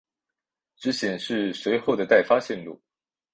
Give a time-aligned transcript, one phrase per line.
[0.77, 2.81] 只显示随后的待发线路。